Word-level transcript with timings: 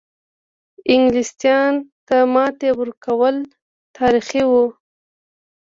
انګلیستان 0.93 1.71
ته 2.07 2.17
ماتې 2.33 2.69
ورکول 2.79 3.35
تاریخي 3.97 4.43
وه. 4.51 4.65